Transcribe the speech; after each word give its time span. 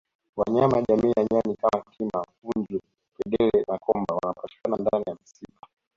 Wanyama 0.37 0.81
jamii 0.81 1.11
ya 1.17 1.23
nyani 1.31 1.55
kama 1.55 1.83
kima 1.91 2.25
punju 2.41 2.79
ngedere 3.27 3.59
na 3.67 3.77
komba 3.77 4.13
wanapatikana 4.15 4.77
ndani 4.77 5.03
ya 5.07 5.15
msitu 5.15 5.61